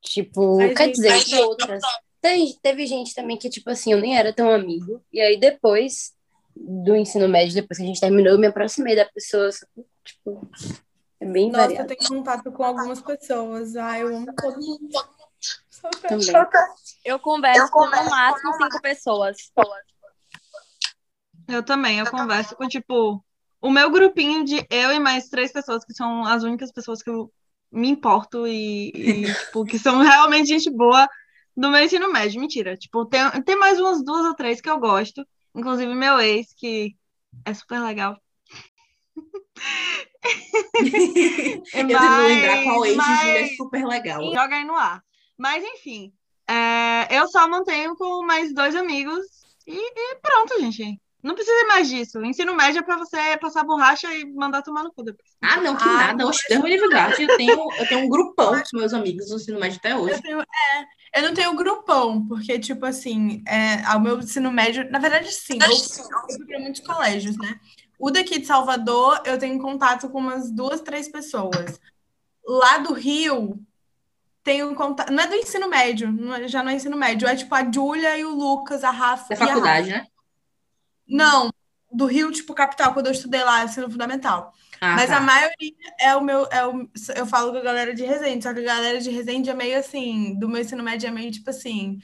[0.01, 1.81] Tipo, Ai, quer gente, dizer, que outras.
[2.21, 5.01] Teve, teve gente também que, tipo assim, eu nem era tão amigo.
[5.11, 6.13] E aí, depois
[6.55, 9.49] do ensino médio, depois que a gente terminou, eu me aproximei da pessoa.
[10.03, 10.49] Tipo,
[11.19, 13.75] é bem Nossa, eu variado tenho contato com algumas pessoas.
[13.75, 14.89] Ai, eu amo todo mundo.
[15.81, 16.27] Que- também.
[17.05, 19.37] Eu converso com no máximo cinco pessoas.
[21.47, 23.23] Eu também, eu converso com, tipo,
[23.61, 27.09] o meu grupinho de eu e mais três pessoas, que são as únicas pessoas que
[27.09, 27.31] eu
[27.71, 31.07] me importo e, e, tipo, que são realmente gente boa
[31.55, 32.39] do meu ensino médio.
[32.39, 36.53] Mentira, tipo, tem, tem mais umas duas ou três que eu gosto, inclusive meu ex,
[36.55, 36.95] que
[37.45, 38.17] é super legal.
[41.73, 44.23] Eu tento lembrar qual ex de mas- Júlia é super legal.
[44.33, 45.03] Joga aí no ar.
[45.39, 46.11] Mas enfim,
[46.45, 49.25] é, eu só mantenho com mais dois amigos
[49.65, 50.99] e, e pronto, gente.
[51.23, 52.23] Não precisa mais disso.
[52.23, 55.29] Ensino médio é pra você passar borracha e mandar tomar no cu depois.
[55.41, 56.31] Ah, não, que Ah, nada.
[56.63, 57.23] Livre guarde.
[57.23, 60.15] Eu tenho, eu tenho um grupão com meus amigos do ensino médio até hoje.
[60.15, 64.89] Eu, tenho, é, eu não tenho grupão, porque, tipo assim, é, ao meu ensino médio,
[64.89, 67.59] na verdade, sim, eu, eu fui para muitos colégios, né?
[67.97, 71.79] O daqui de Salvador, eu tenho contato com umas duas, três pessoas.
[72.45, 73.59] Lá do Rio,
[74.43, 75.11] tenho contato.
[75.11, 78.17] Não é do ensino médio, é- já não é ensino médio, é tipo a Júlia
[78.17, 79.29] e o Lucas, a Rafa.
[79.29, 80.03] Da faculdade, Rafa.
[80.03, 80.07] né?
[81.07, 81.51] Não,
[81.91, 84.53] do Rio, tipo, capital, quando eu estudei lá, ensino fundamental.
[84.79, 85.17] Ah, Mas tá.
[85.17, 88.53] a maioria é o meu, é o, eu falo com a galera de Resende, só
[88.53, 91.49] que a galera de Resende é meio assim, do meu ensino médio é meio tipo
[91.49, 91.99] assim,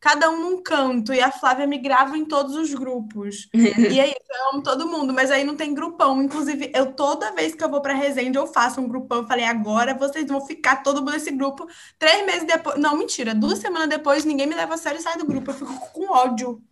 [0.00, 3.48] cada um num canto, e a Flávia migrava em todos os grupos.
[3.52, 6.22] E é isso, eu amo todo mundo, mas aí não tem grupão.
[6.22, 9.18] Inclusive, eu toda vez que eu vou pra Resende, eu faço um grupão.
[9.18, 11.66] Eu falei, agora vocês vão ficar todo mundo nesse grupo.
[11.98, 15.18] Três meses depois, não, mentira, duas semanas depois, ninguém me leva a sério e sai
[15.18, 15.50] do grupo.
[15.50, 16.62] Eu fico com ódio.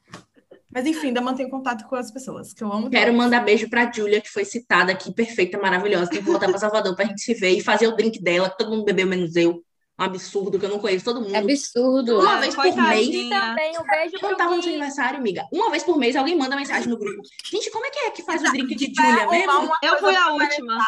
[0.70, 3.16] Mas enfim, ainda mantenho contato com as pessoas, que eu amo Quero todas.
[3.16, 6.10] mandar beijo pra Júlia, que foi citada aqui, perfeita, maravilhosa.
[6.10, 8.58] Tem que voltar pra Salvador pra gente se ver e fazer o drink dela, que
[8.58, 9.62] todo mundo bebeu, menos eu.
[9.98, 11.34] Um absurdo, que eu não conheço todo mundo.
[11.34, 12.20] É absurdo.
[12.20, 12.74] Uma vez por mês.
[12.74, 13.40] Coitadinha.
[13.40, 15.48] Também, um beijo Eu não pro tava no seu aniversário, amiga.
[15.50, 17.22] Uma vez por mês alguém manda mensagem no grupo.
[17.44, 19.72] Gente, como é que é que faz o drink de Julia mesmo?
[19.82, 20.78] Eu fui a última.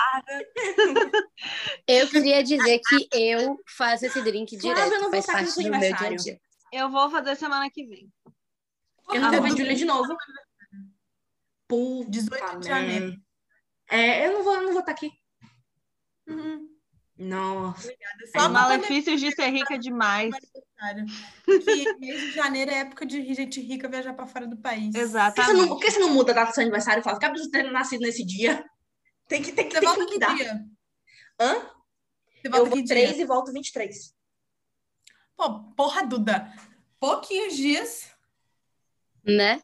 [1.87, 5.39] Eu queria dizer que eu faço esse drink Flávia, eu direto, não vou faz estar
[5.39, 6.41] aqui no parte seu do meu dia a dia.
[6.71, 8.13] Eu vou fazer semana que vem.
[9.11, 10.15] Eu não vou ver Julia de novo.
[11.67, 13.17] Puta 18 de janeiro.
[13.91, 15.11] É, eu não vou, eu não vou estar aqui.
[16.27, 16.78] Uhum.
[17.19, 17.93] Nossa.
[18.37, 20.35] Só Os malefícios de ser rica demais.
[21.45, 24.95] Porque mês de janeiro é época de gente rica viajar para fora do país.
[24.95, 27.21] Por que, não, por que você não muda a data do seu aniversário, Flávia?
[27.21, 28.65] Cabe você ter nascido nesse dia.
[29.27, 30.35] Tem que, tem que, Você tem volta que que mudar.
[30.37, 30.65] dia?
[31.41, 31.55] Hã?
[31.55, 33.23] Você Eu volta vou que 3 dia?
[33.23, 34.15] e volto 23.
[35.37, 36.53] Pô, porra, Duda.
[37.01, 38.11] Pouquinhos dias.
[39.25, 39.61] Né?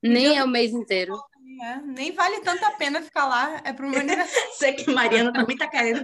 [0.00, 1.20] Nem é o mês inteiro.
[1.60, 3.60] É, nem vale tanto a pena ficar lá.
[3.64, 4.52] É pro meu aniversário.
[4.56, 6.02] Sei que Mariana também tá querendo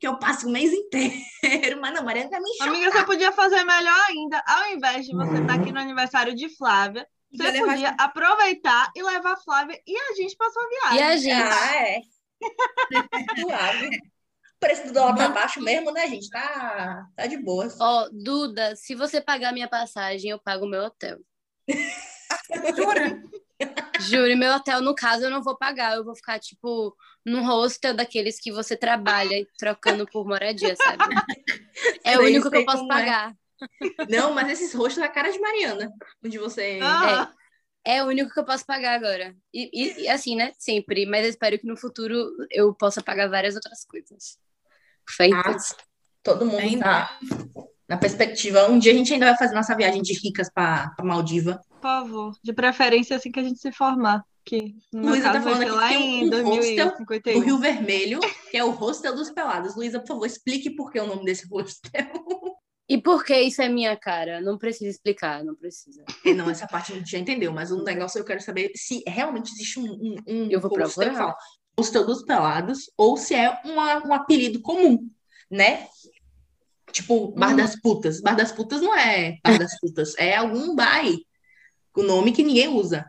[0.00, 2.68] que eu passe o mês inteiro, mas não, Mariana quer me enxotar.
[2.68, 4.42] Amiga, você podia fazer melhor ainda.
[4.46, 9.02] Ao invés de você estar aqui no aniversário de Flávia, você Podia levar aproveitar e
[9.02, 10.98] levar a Flávia e a gente pra sua viagem.
[10.98, 11.52] E a gente?
[11.52, 12.00] Ah, é.
[14.56, 16.30] O preço do dólar tá baixo mesmo, né, gente?
[16.30, 17.68] Tá, tá de boa.
[17.78, 21.18] Ó, Duda, se você pagar minha passagem, eu pago o meu hotel.
[22.74, 23.22] Jura?
[24.08, 25.96] Juro, e meu hotel, no caso, eu não vou pagar.
[25.96, 31.04] Eu vou ficar, tipo, num hostel daqueles que você trabalha trocando por moradia, sabe?
[32.04, 32.88] É o Sei, único que eu posso é.
[32.88, 33.34] pagar.
[34.08, 35.90] Não, mas esses rostos é a cara de Mariana.
[36.24, 36.78] Onde você.
[36.82, 37.30] Ah,
[37.86, 39.34] É o único que eu posso pagar agora.
[39.52, 40.52] E, e- e assim, né?
[40.58, 41.04] Sempre.
[41.06, 44.38] Mas eu espero que no futuro eu possa pagar várias outras coisas.
[45.08, 45.74] Feitas.
[46.22, 46.82] Todo mundo Ainda.
[46.84, 47.18] tá
[47.86, 48.66] na perspectiva.
[48.68, 51.60] Um dia a gente ainda vai fazer nossa viagem de ricas pra Maldiva.
[51.84, 52.34] Por favor.
[52.42, 54.24] De preferência assim que a gente se formar.
[54.42, 57.38] Que no Luísa tá falando aqui lá que tem em um hostel 2051.
[57.38, 58.20] do Rio Vermelho,
[58.50, 59.76] que é o Hostel dos Pelados.
[59.76, 61.90] Luísa, por favor, explique por que o nome desse hostel.
[62.86, 64.42] E por que isso é minha cara?
[64.42, 66.04] Não precisa explicar, não precisa.
[66.36, 69.50] Não, essa parte a gente já entendeu, mas o negócio eu quero saber se realmente
[69.54, 71.34] existe um, um, um Eu vou hostel que fala
[71.80, 75.08] Hostel dos Pelados ou se é uma, um apelido comum,
[75.50, 75.88] né?
[76.92, 77.56] Tipo, Bar Uhum.
[77.56, 78.20] das Putas.
[78.20, 81.24] Bar das Putas não é Bar das Putas, é algum bar aí.
[81.96, 83.06] O nome que ninguém usa.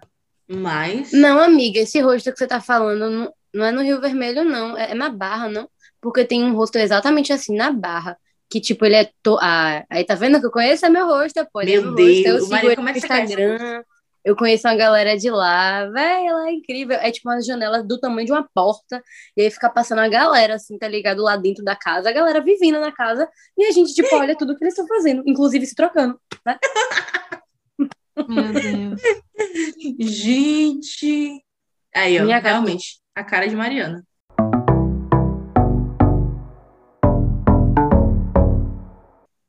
[0.47, 1.11] Mas.
[1.11, 4.77] Não, amiga, esse rosto que você tá falando não, não é no Rio Vermelho, não.
[4.77, 5.67] É, é na Barra, não.
[5.99, 8.17] Porque tem um rosto exatamente assim, na Barra.
[8.49, 9.09] Que, tipo, ele é.
[9.23, 9.37] To...
[9.41, 10.85] Ah, aí tá vendo que eu conheço?
[10.85, 11.61] É meu rosto, pô.
[11.61, 13.83] ele é Meu meu rosto, Deus, eu sigo Maria, como é que conhece Instagram.
[14.25, 16.97] Eu conheço uma galera de lá, véi, ela é incrível.
[16.97, 19.03] É tipo umas janelas do tamanho de uma porta,
[19.37, 21.21] e aí fica passando a galera, assim, tá ligado?
[21.21, 24.57] Lá dentro da casa, a galera vivendo na casa, e a gente, tipo, olha tudo
[24.57, 26.19] que eles estão fazendo, inclusive se trocando.
[28.27, 29.01] Meu Deus.
[29.99, 31.43] Gente.
[31.93, 32.55] Aí, ó, Minha cara.
[32.55, 34.05] realmente, a cara de Mariana.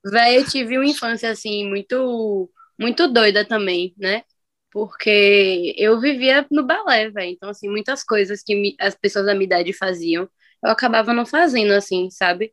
[0.04, 4.22] Véi, eu tive uma infância, assim, muito, muito doida também, né?
[4.70, 7.30] Porque eu vivia no balé, velho.
[7.32, 10.28] Então, assim, muitas coisas que me- as pessoas da minha idade faziam,
[10.62, 12.52] eu acabava não fazendo, assim, sabe?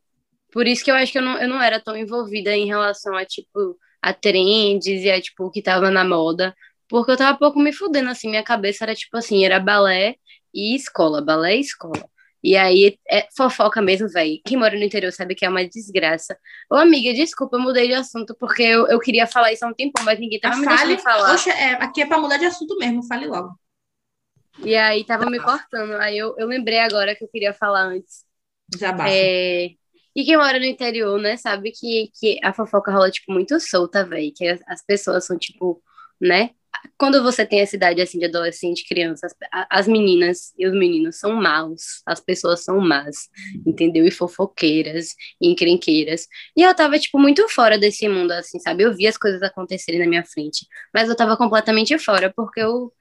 [0.52, 3.16] Por isso que eu acho que eu não, eu não era tão envolvida em relação
[3.16, 6.54] a, tipo, a trends e a, tipo, o que tava na moda.
[6.88, 8.28] Porque eu tava pouco me fudendo, assim.
[8.28, 10.16] Minha cabeça era, tipo, assim, era balé
[10.52, 12.06] e escola, balé e escola.
[12.42, 14.38] E aí, é fofoca mesmo, velho.
[14.44, 16.36] Quem mora no interior sabe que é uma desgraça.
[16.70, 19.74] Ô, amiga, desculpa, eu mudei de assunto, porque eu, eu queria falar isso há um
[19.74, 20.76] tempo, mas ninguém tava me fale.
[20.76, 21.30] deixando falar.
[21.30, 23.58] Poxa, é, aqui é pra mudar de assunto mesmo, fale logo.
[24.58, 25.92] E aí tava me cortando.
[25.94, 28.24] Aí eu, eu lembrei agora que eu queria falar antes.
[28.68, 29.10] Desabafa.
[29.10, 29.70] É,
[30.14, 34.04] E quem mora no interior, né, sabe que, que a fofoca rola, tipo, muito solta,
[34.04, 34.32] velho.
[34.34, 35.82] Que as, as pessoas são, tipo,
[36.20, 36.50] né?
[36.98, 41.16] Quando você tem essa idade, assim, de adolescente, criança, as, as meninas e os meninos
[41.18, 42.02] são maus.
[42.06, 43.28] As pessoas são más,
[43.66, 44.06] entendeu?
[44.06, 46.28] E fofoqueiras, e encrenqueiras.
[46.56, 48.84] E eu tava, tipo, muito fora desse mundo, assim, sabe?
[48.84, 50.66] Eu via as coisas acontecerem na minha frente.
[50.92, 52.92] Mas eu tava completamente fora, porque eu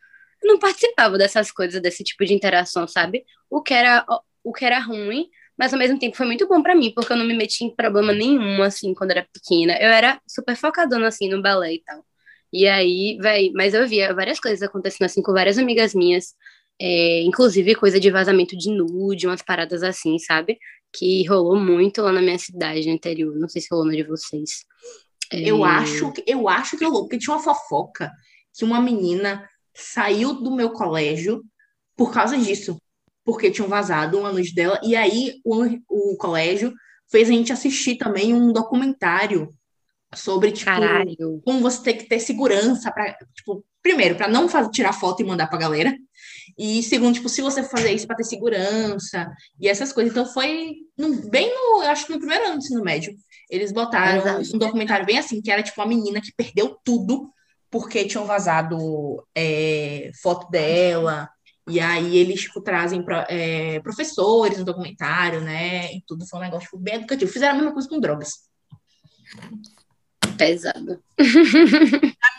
[0.43, 3.25] não participava dessas coisas, desse tipo de interação, sabe?
[3.49, 4.05] O que era,
[4.43, 7.17] o que era ruim, mas ao mesmo tempo foi muito bom pra mim, porque eu
[7.17, 9.73] não me meti em problema nenhum, assim, quando era pequena.
[9.79, 12.03] Eu era super focadona, assim, no balé e tal.
[12.51, 16.33] E aí, véi, mas eu via várias coisas acontecendo, assim, com várias amigas minhas,
[16.79, 20.57] é, inclusive coisa de vazamento de nude, umas paradas assim, sabe?
[20.95, 23.35] Que rolou muito lá na minha cidade, no interior.
[23.37, 24.65] Não sei se rolou na de vocês.
[25.31, 28.11] É, Eu acho, que- eu acho que eu porque tinha uma fofoca
[28.55, 31.43] que uma menina saiu do meu colégio
[31.95, 32.77] por causa disso.
[33.25, 34.79] Porque tinham vazado uma noite dela.
[34.83, 36.73] E aí o, o colégio
[37.09, 39.49] fez a gente assistir também um documentário
[40.13, 41.41] sobre, tipo, Caralho.
[41.43, 45.25] como você tem que ter segurança para, tipo, primeiro, para não fazer, tirar foto e
[45.25, 45.95] mandar pra galera.
[46.57, 50.11] E segundo, tipo, se você fazer isso para ter segurança e essas coisas.
[50.11, 53.13] Então foi no- bem no, eu acho que no primeiro ano do ensino médio.
[53.49, 54.55] Eles botaram Exato.
[54.55, 57.31] um documentário bem assim, que era tipo uma menina que perdeu tudo
[57.69, 61.27] porque tinham vazado é, foto dela.
[61.67, 65.93] E aí eles, tipo, trazem pro- é, professores no documentário, né?
[65.93, 67.31] E tudo foi um negócio tipo, bem educativo.
[67.31, 68.31] Fizeram a mesma coisa com drogas.
[70.37, 71.01] Pesado.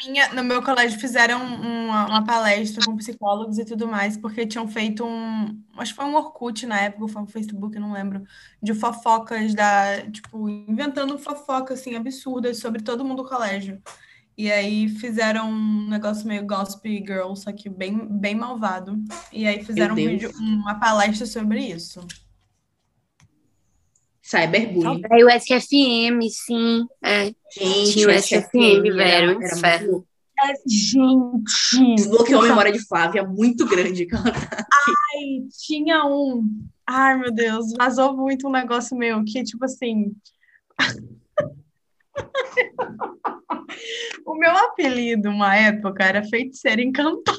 [0.07, 4.69] minha, no meu colégio fizeram uma, uma palestra com psicólogos e tudo mais, porque tinham
[4.69, 5.59] feito um.
[5.77, 8.23] Acho que foi um Orkut na época, ou foi um Facebook, não lembro.
[8.63, 10.03] De fofocas da.
[10.11, 13.81] Tipo, inventando fofoca, assim, absurdas sobre todo mundo do colégio.
[14.37, 18.97] E aí fizeram um negócio meio Gossip Girl, só que bem, bem malvado.
[19.33, 22.05] E aí fizeram um vídeo, uma palestra sobre isso.
[24.23, 25.03] Cyberbullying.
[25.11, 26.85] Aí o SFM, sim.
[27.03, 27.27] É.
[27.57, 30.07] Gente, o SFM era- velho, era muito-
[30.67, 31.95] Gente!
[31.97, 34.07] Desbloqueou a memória de Flávia muito grande.
[34.07, 36.43] que ela tá- Ai, tinha um.
[36.87, 40.13] Ai, meu Deus, vazou muito um negócio meu que, tipo assim.
[44.25, 47.39] o meu apelido, uma época, era feiticeira encantada.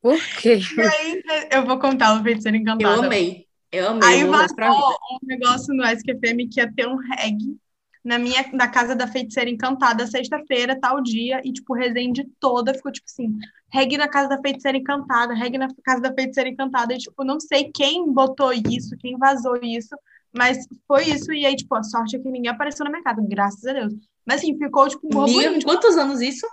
[0.00, 0.58] Por quê?
[0.76, 3.06] E aí, eu vou contar o feiticeira Eu encantada.
[3.06, 3.46] amei.
[3.70, 4.08] Eu amei.
[4.08, 7.56] Aí eu vazou um negócio no SQFM que ia ter um reggae
[8.04, 12.90] na minha na casa da feiticeira encantada, sexta-feira, tal dia, e tipo, Resende toda ficou
[12.90, 13.32] tipo assim,
[13.72, 17.38] reggae na casa da feiticeira encantada, reggae na casa da feiticeira encantada, e tipo, não
[17.38, 19.96] sei quem botou isso, quem vazou isso,
[20.34, 23.22] mas foi isso, e aí, tipo, a sorte é que ninguém apareceu na minha casa,
[23.28, 23.92] graças a Deus.
[24.26, 25.64] Mas assim, ficou tipo um Nia, burburinho.
[25.64, 26.46] quantos anos isso?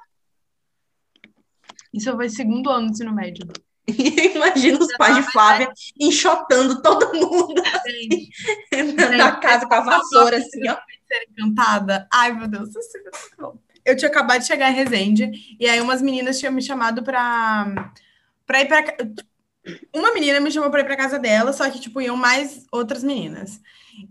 [1.93, 3.47] Isso foi segundo ano do ensino médio.
[4.35, 7.61] Imagina os pais de Flávia enxotando todo mundo
[9.17, 10.77] na casa com a vassoura, assim, ó.
[11.31, 12.07] encantada.
[12.13, 13.59] Ai, meu Deus, isso é muito bom.
[13.85, 17.93] Eu tinha acabado de chegar em Resende, e aí umas meninas tinham me chamado pra,
[18.45, 18.83] pra ir pra.
[19.93, 23.03] Uma menina me chamou pra ir pra casa dela, só que, tipo, iam mais outras
[23.03, 23.59] meninas.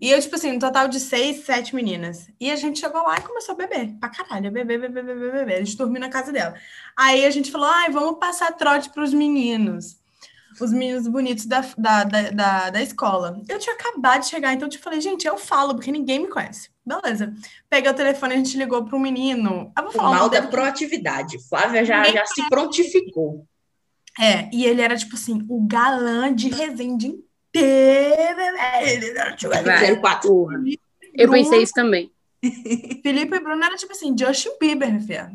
[0.01, 2.29] E eu, tipo assim, um total de seis, sete meninas.
[2.39, 3.95] E a gente chegou lá e começou a beber.
[3.99, 5.55] Pra caralho, beber, beber, beber, beber.
[5.55, 6.55] A gente dormiu na casa dela.
[6.97, 9.97] Aí a gente falou, ai, vamos passar trote pros meninos.
[10.61, 13.41] Os meninos bonitos da, da, da, da, da escola.
[13.49, 16.29] Eu tinha acabado de chegar, então eu te falei, gente, eu falo, porque ninguém me
[16.29, 16.69] conhece.
[16.85, 17.33] Beleza.
[17.71, 19.73] Peguei o telefone, a gente ligou para um menino.
[19.77, 21.39] Eu vou falar o mal da proatividade.
[21.49, 23.47] Flávia já, já se prontificou.
[24.19, 28.83] É, e ele era tipo assim, o galã de Resende inteira.
[28.83, 30.29] Ele era, tipo, Vai, 04.
[30.29, 30.57] porra.
[31.15, 32.11] Eu pensei isso também.
[33.03, 35.31] Felipe e Bruno era tipo assim, Justin Bieber, minha filha.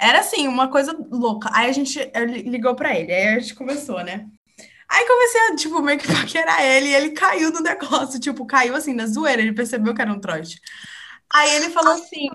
[0.00, 1.50] Era assim, uma coisa louca.
[1.52, 1.98] Aí a gente
[2.44, 4.26] ligou pra ele, aí a gente começou, né?
[4.88, 8.74] Aí comecei a, tipo, meio que paquerar ele e ele caiu do negócio, tipo, caiu
[8.74, 10.60] assim, na zoeira, ele percebeu que era um trote.
[11.32, 12.28] Aí ele falou assim,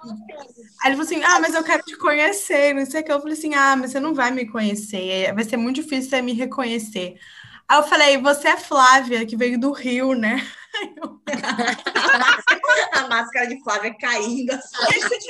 [0.82, 3.12] aí ele falou assim, ah, mas eu quero te conhecer, não sei o que.
[3.12, 6.22] Eu falei assim, ah, mas você não vai me conhecer, vai ser muito difícil você
[6.22, 7.20] me reconhecer.
[7.68, 10.38] Aí eu falei, você é Flávia, que veio do Rio, né?
[12.94, 14.52] A máscara de Flávia caindo.
[14.54, 15.30] assim.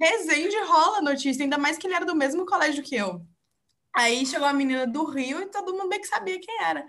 [0.00, 3.20] Resende rola a notícia, ainda mais que ele era do mesmo colégio que eu.
[3.94, 6.86] Aí chegou a menina do Rio e todo mundo bem que sabia quem era.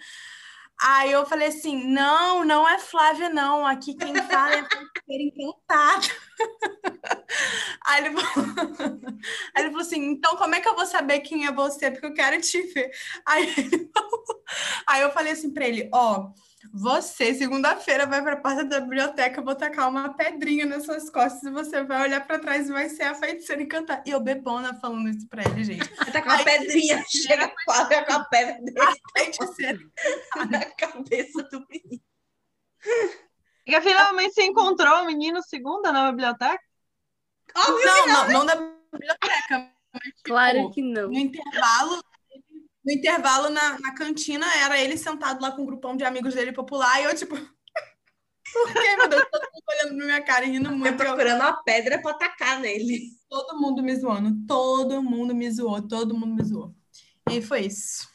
[0.82, 3.66] Aí eu falei assim: não, não é Flávia, não.
[3.66, 6.08] Aqui quem fala é Feiticeira Encantada.
[7.86, 8.46] Aí ele, falou...
[9.56, 11.92] Aí ele falou assim: então como é que eu vou saber quem é você?
[11.92, 12.92] Porque eu quero te ver.
[13.26, 14.44] Aí, ele falou...
[14.88, 16.30] Aí eu falei assim para ele: ó.
[16.74, 21.10] Você, segunda-feira, vai para a porta da biblioteca, eu vou tacar uma pedrinha nas suas
[21.10, 24.04] costas e você vai olhar para trás e vai ser a feiticeira encantada.
[24.06, 25.88] E eu bebona falando isso pra ele, gente.
[26.12, 27.04] Tá com uma pedrinha.
[27.10, 28.78] Chega a Flávia com a pedra dele
[29.18, 29.80] Feiticeira.
[30.50, 32.02] na cabeça do menino.
[33.66, 36.60] E finalmente você encontrou o menino segunda na biblioteca?
[37.56, 39.72] Óbvio Não, não, não da biblioteca.
[39.94, 41.08] mas, tipo, Claro que não.
[41.08, 42.02] No intervalo,
[42.84, 46.54] no intervalo na, na cantina, era ele sentado lá com um grupão de amigos dele
[46.54, 47.36] popular e eu, tipo.
[48.54, 49.26] Por que, meu Deus?
[49.32, 50.88] Todo mundo olhando na minha cara e rindo muito.
[50.88, 53.12] eu- procurando uma pedra pra atacar nele.
[53.30, 54.36] Todo mundo me zoando.
[54.48, 55.82] Todo mundo me zoou.
[55.88, 56.74] Todo mundo me zoou.
[57.30, 58.08] E foi isso.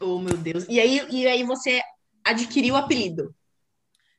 [0.00, 0.64] Oh, meu Deus.
[0.68, 1.80] E aí, e aí você
[2.24, 3.34] adquiriu o apelido.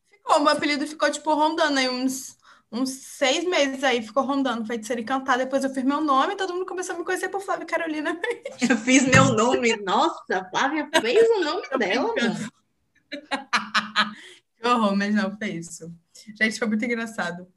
[0.09, 2.37] Ficou, meu apelido ficou, tipo, rondando aí uns,
[2.71, 4.01] uns seis meses aí.
[4.01, 5.43] Ficou rondando, feiticeira encantada.
[5.43, 8.19] Depois eu fiz meu nome e todo mundo começou a me conhecer por Flávia Carolina.
[8.69, 9.75] Eu fiz meu nome.
[9.77, 12.13] Nossa, a Flávia fez o nome dela.
[14.59, 15.93] Que horror, mas não, foi isso.
[16.35, 17.47] Gente, foi muito engraçado.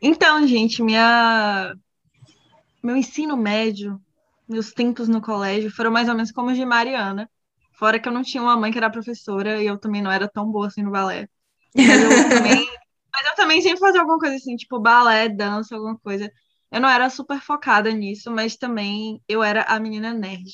[0.00, 1.74] Então, gente, minha...
[2.82, 4.00] meu ensino médio,
[4.48, 7.30] meus tempos no colégio foram mais ou menos como os de Mariana.
[7.78, 10.28] Fora que eu não tinha uma mãe que era professora e eu também não era
[10.28, 11.28] tão boa assim no balé.
[11.84, 12.66] Mas eu também,
[13.12, 16.30] mas eu também sempre fazia alguma coisa assim, tipo balé, dança, alguma coisa.
[16.72, 20.50] Eu não era super focada nisso, mas também eu era a menina nerd.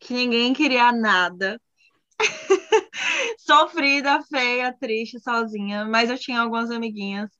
[0.00, 1.60] que ninguém queria nada.
[3.38, 7.30] Sofrida, feia, triste, sozinha, mas eu tinha algumas amiguinhas.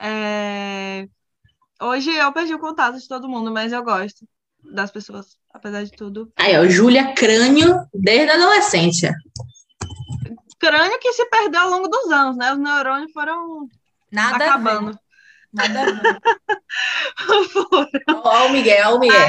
[0.00, 1.08] É,
[1.82, 4.26] Hoje eu perdi o contato de todo mundo, mas eu gosto
[4.72, 6.32] das pessoas, apesar de tudo.
[6.36, 9.14] Aí, ó, Júlia Crânio desde a adolescência.
[10.58, 12.52] Crânio que se perdeu ao longo dos anos, né?
[12.52, 13.68] Os neurônios foram
[14.10, 14.98] Nada acabando.
[15.52, 16.18] Nada a ver.
[18.08, 19.28] Ó, o Miguel, ó, o Miguel.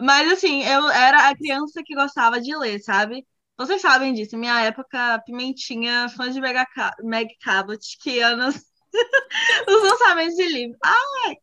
[0.00, 3.26] Mas assim, eu era a criança que gostava de ler, sabe?
[3.56, 8.54] Vocês sabem disso, minha época, Pimentinha, fã de Meg, Ca- Meg Cabot, que ia nos,
[9.66, 10.76] nos lançamentos de livro.
[10.84, 11.36] Ai!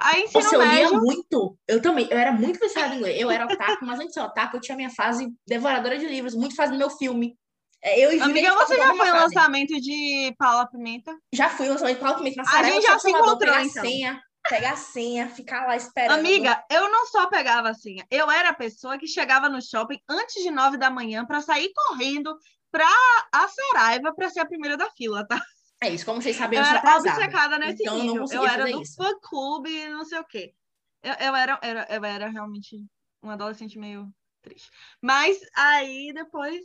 [0.00, 1.58] Aí, Nossa, eu lia médio, muito.
[1.66, 2.06] Eu também.
[2.10, 3.18] Eu era muito viciada em ler.
[3.18, 6.34] Eu era otaku, mas antes de ser otaku, eu tinha minha fase devoradora de livros,
[6.34, 7.38] muito fazendo meu filme.
[7.82, 9.12] É, Eu e amiga, você já foi fase.
[9.12, 11.14] lançamento de Paula Pimenta?
[11.32, 13.82] Já fui no lançamento de Paulo Pimenta na A gente já se encontrou, pegar então.
[13.82, 16.18] a senha, pegar a senha, ficar lá esperando.
[16.18, 20.00] Amiga, eu não só pegava a senha, eu era a pessoa que chegava no shopping
[20.08, 22.34] antes de nove da manhã para sair correndo
[22.70, 22.88] pra
[23.32, 25.40] a Saraiva para ser a primeira da fila, tá?
[25.82, 28.16] É isso, como vocês sabem, Eu eu sou era obcecada nesse Então, eu não nível.
[28.16, 28.94] Eu conseguia era do isso.
[28.96, 30.54] fã clube, não sei o quê.
[31.02, 32.84] Eu, eu era, era, eu era realmente
[33.22, 34.10] um adolescente meio
[34.40, 34.70] triste.
[35.02, 36.62] Mas aí depois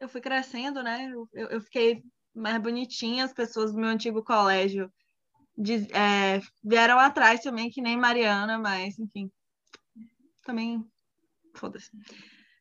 [0.00, 1.10] eu fui crescendo, né?
[1.12, 2.02] Eu, eu, eu fiquei
[2.34, 4.92] mais bonitinha, as pessoas do meu antigo colégio
[5.56, 9.30] diz- é, vieram atrás também, que nem Mariana, mas enfim.
[10.42, 10.84] Também
[11.54, 11.90] foda-se.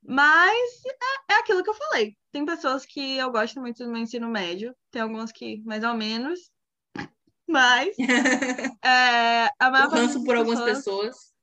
[0.08, 2.16] Mas é, é aquilo que eu falei.
[2.32, 5.96] Tem pessoas que eu gosto muito do meu ensino médio, tem algumas que mais ou
[5.96, 6.52] menos,
[7.48, 7.96] mas
[8.84, 11.36] é, a maior das por algumas pessoas- pessoas.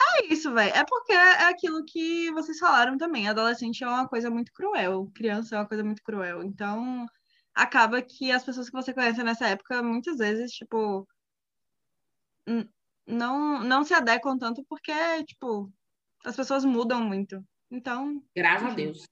[0.00, 0.72] É isso, velho.
[0.74, 3.28] É porque é aquilo que vocês falaram também.
[3.28, 5.10] Adolescente é uma coisa muito cruel.
[5.12, 6.44] Criança é uma coisa muito cruel.
[6.44, 7.04] Então,
[7.52, 11.06] acaba que as pessoas que você conhece nessa época, muitas vezes, tipo,
[13.06, 14.92] não, não se adequam tanto porque,
[15.24, 15.72] tipo,
[16.24, 17.44] as pessoas mudam muito.
[17.70, 18.84] Então, Graças a Enfim.
[18.84, 19.04] Deus.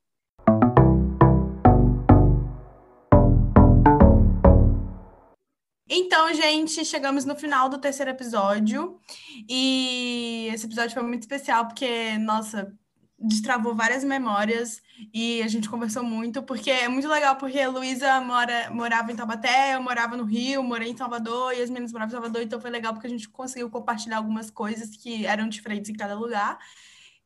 [5.88, 8.99] Então, gente, chegamos no final do terceiro episódio.
[9.49, 12.77] E esse episódio foi muito especial porque, nossa,
[13.19, 18.21] destravou várias memórias e a gente conversou muito, porque é muito legal, porque a Luísa
[18.21, 22.11] mora, morava em Taubaté, eu morava no Rio, morei em Salvador, e as meninas moravam
[22.11, 25.90] em Salvador, então foi legal porque a gente conseguiu compartilhar algumas coisas que eram diferentes
[25.90, 26.59] em cada lugar.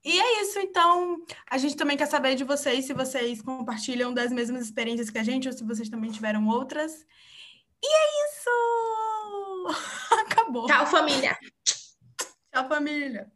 [0.05, 4.33] E é isso, então a gente também quer saber de vocês se vocês compartilham das
[4.33, 7.05] mesmas experiências que a gente ou se vocês também tiveram outras.
[7.83, 8.51] E é isso!
[10.21, 10.67] Acabou.
[10.67, 11.39] Tchau, família.
[12.53, 13.31] Tchau, família.